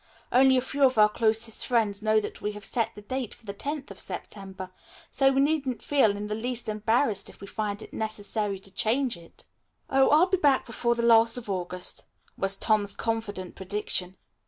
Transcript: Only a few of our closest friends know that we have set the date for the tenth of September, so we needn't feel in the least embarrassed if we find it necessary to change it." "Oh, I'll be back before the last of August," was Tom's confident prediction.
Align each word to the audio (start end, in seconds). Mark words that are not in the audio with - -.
Only 0.31 0.57
a 0.57 0.61
few 0.61 0.81
of 0.83 0.97
our 0.97 1.09
closest 1.09 1.67
friends 1.67 2.01
know 2.01 2.19
that 2.21 2.41
we 2.41 2.53
have 2.53 2.65
set 2.65 2.95
the 2.95 3.03
date 3.03 3.35
for 3.35 3.45
the 3.45 3.53
tenth 3.53 3.91
of 3.91 3.99
September, 3.99 4.71
so 5.11 5.31
we 5.31 5.39
needn't 5.41 5.83
feel 5.83 6.17
in 6.17 6.25
the 6.25 6.33
least 6.33 6.67
embarrassed 6.67 7.29
if 7.29 7.39
we 7.39 7.45
find 7.45 7.83
it 7.83 7.93
necessary 7.93 8.57
to 8.57 8.73
change 8.73 9.15
it." 9.15 9.43
"Oh, 9.91 10.09
I'll 10.09 10.25
be 10.25 10.37
back 10.37 10.65
before 10.65 10.95
the 10.95 11.03
last 11.03 11.37
of 11.37 11.51
August," 11.51 12.07
was 12.35 12.55
Tom's 12.55 12.95
confident 12.95 13.53
prediction. 13.53 14.17